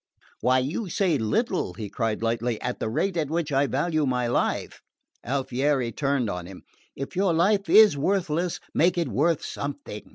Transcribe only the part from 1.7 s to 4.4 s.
he cried lightly, "at the rate at which I value my